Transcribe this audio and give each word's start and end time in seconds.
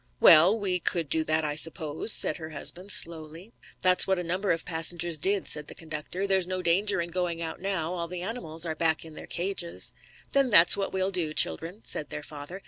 "Well, 0.19 0.57
we 0.57 0.79
could 0.79 1.09
do 1.09 1.23
that, 1.25 1.45
I 1.45 1.53
suppose," 1.53 2.11
said 2.11 2.37
her 2.37 2.49
husband, 2.49 2.89
slowly. 2.91 3.53
"That's 3.83 4.07
what 4.07 4.17
a 4.17 4.23
number 4.23 4.49
of 4.51 4.65
passengers 4.65 5.19
did," 5.19 5.47
said 5.47 5.67
the 5.67 5.75
conductor. 5.75 6.25
"There's 6.25 6.47
no 6.47 6.63
danger 6.63 7.01
in 7.01 7.11
going 7.11 7.39
out 7.39 7.61
now 7.61 7.93
all 7.93 8.07
the 8.07 8.23
animals 8.23 8.65
are 8.65 8.73
back 8.73 9.05
in 9.05 9.13
their 9.13 9.27
cages." 9.27 9.93
"Then 10.31 10.49
that's 10.49 10.75
what 10.75 10.91
we'll 10.91 11.11
do, 11.11 11.35
children," 11.35 11.81
said 11.83 12.09
their 12.09 12.23
father. 12.23 12.59